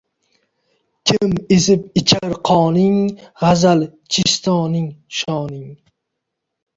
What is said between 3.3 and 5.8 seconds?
gʼazal-chistoning shoning